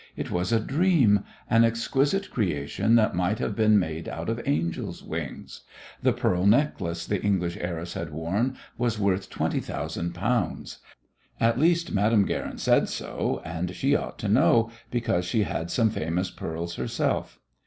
It 0.17 0.31
was 0.31 0.51
a 0.51 0.59
dream, 0.59 1.19
an 1.47 1.63
exquisite 1.63 2.31
creation 2.31 2.95
that 2.95 3.13
might 3.13 3.37
have 3.37 3.55
been 3.55 3.77
made 3.77 4.09
out 4.09 4.29
of 4.29 4.41
angels' 4.47 5.03
wings. 5.03 5.61
The 6.01 6.11
pearl 6.11 6.47
necklace 6.47 7.05
the 7.05 7.21
English 7.21 7.55
heiress 7.61 7.93
had 7.93 8.11
worn 8.11 8.57
was 8.79 8.97
worth 8.97 9.29
twenty 9.29 9.59
thousand 9.59 10.15
pounds. 10.15 10.79
At 11.39 11.59
least, 11.59 11.91
Madame 11.91 12.25
Guerin 12.25 12.57
said 12.57 12.89
so, 12.89 13.43
and 13.45 13.75
she 13.75 13.95
ought 13.95 14.17
to 14.17 14.27
know, 14.27 14.71
because 14.89 15.23
she 15.23 15.43
had 15.43 15.69
some 15.69 15.91
famous 15.91 16.31
pearls 16.31 16.77
herself. 16.77 17.39